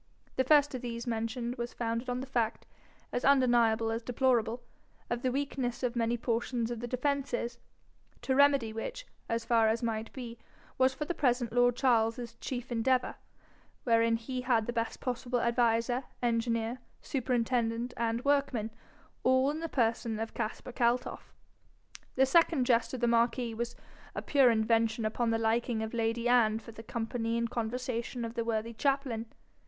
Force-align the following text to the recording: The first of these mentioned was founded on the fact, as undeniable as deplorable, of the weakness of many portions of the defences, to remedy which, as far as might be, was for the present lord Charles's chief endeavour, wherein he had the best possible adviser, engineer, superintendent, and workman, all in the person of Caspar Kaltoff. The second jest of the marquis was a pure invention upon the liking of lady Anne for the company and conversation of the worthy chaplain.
The 0.35 0.43
first 0.43 0.73
of 0.73 0.81
these 0.81 1.05
mentioned 1.05 1.57
was 1.57 1.75
founded 1.75 2.09
on 2.09 2.21
the 2.21 2.25
fact, 2.25 2.65
as 3.11 3.23
undeniable 3.23 3.91
as 3.91 4.01
deplorable, 4.01 4.63
of 5.11 5.21
the 5.21 5.31
weakness 5.31 5.83
of 5.83 5.95
many 5.95 6.17
portions 6.17 6.71
of 6.71 6.79
the 6.79 6.87
defences, 6.87 7.59
to 8.23 8.33
remedy 8.33 8.73
which, 8.73 9.05
as 9.29 9.45
far 9.45 9.67
as 9.67 9.83
might 9.83 10.11
be, 10.11 10.39
was 10.79 10.91
for 10.95 11.05
the 11.05 11.13
present 11.13 11.53
lord 11.53 11.75
Charles's 11.75 12.33
chief 12.41 12.71
endeavour, 12.71 13.13
wherein 13.83 14.15
he 14.15 14.41
had 14.41 14.65
the 14.65 14.73
best 14.73 15.01
possible 15.01 15.39
adviser, 15.39 16.05
engineer, 16.23 16.79
superintendent, 17.03 17.93
and 17.95 18.25
workman, 18.25 18.71
all 19.21 19.51
in 19.51 19.59
the 19.59 19.69
person 19.69 20.19
of 20.19 20.33
Caspar 20.33 20.71
Kaltoff. 20.71 21.31
The 22.15 22.25
second 22.25 22.65
jest 22.65 22.95
of 22.95 23.01
the 23.01 23.07
marquis 23.07 23.53
was 23.53 23.75
a 24.15 24.23
pure 24.23 24.49
invention 24.49 25.05
upon 25.05 25.29
the 25.29 25.37
liking 25.37 25.83
of 25.83 25.93
lady 25.93 26.27
Anne 26.27 26.57
for 26.57 26.71
the 26.71 26.81
company 26.81 27.37
and 27.37 27.51
conversation 27.51 28.25
of 28.25 28.33
the 28.33 28.43
worthy 28.43 28.73
chaplain. 28.73 29.27